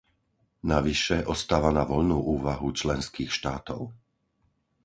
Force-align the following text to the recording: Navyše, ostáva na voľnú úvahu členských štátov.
Navyše, 0.73 1.17
ostáva 1.33 1.69
na 1.77 1.83
voľnú 1.91 2.17
úvahu 2.35 2.67
členských 2.79 3.29
štátov. 3.37 3.81